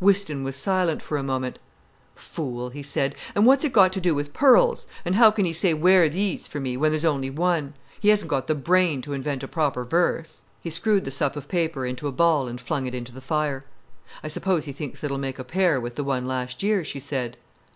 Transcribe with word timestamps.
Whiston 0.00 0.42
was 0.42 0.56
silent 0.56 1.00
for 1.00 1.16
a 1.16 1.22
moment. 1.22 1.60
"Fool!" 2.16 2.70
he 2.70 2.82
said. 2.82 3.14
"An' 3.36 3.44
what's 3.44 3.62
it 3.62 3.72
got 3.72 3.92
to 3.92 4.00
do 4.00 4.16
with 4.16 4.32
pearls?—and 4.32 5.14
how 5.14 5.30
can 5.30 5.44
he 5.44 5.52
say 5.52 5.74
'wear 5.74 6.08
these 6.08 6.48
for 6.48 6.58
me' 6.58 6.76
when 6.76 6.90
there's 6.90 7.04
only 7.04 7.30
one? 7.30 7.74
He 8.00 8.08
hasn't 8.08 8.28
got 8.28 8.48
the 8.48 8.56
brain 8.56 9.00
to 9.02 9.12
invent 9.12 9.44
a 9.44 9.46
proper 9.46 9.84
verse." 9.84 10.42
He 10.60 10.70
screwed 10.70 11.04
the 11.04 11.12
sup 11.12 11.36
of 11.36 11.46
paper 11.46 11.86
into 11.86 12.08
a 12.08 12.10
ball 12.10 12.48
and 12.48 12.60
flung 12.60 12.86
it 12.86 12.96
into 12.96 13.12
the 13.12 13.20
fire. 13.20 13.62
"I 14.24 14.26
suppose 14.26 14.64
he 14.64 14.72
thinks 14.72 15.04
it'll 15.04 15.18
make 15.18 15.38
a 15.38 15.44
pair 15.44 15.80
with 15.80 15.94
the 15.94 16.02
one 16.02 16.26
last 16.26 16.64
year," 16.64 16.82
she 16.84 16.98
said. 16.98 17.36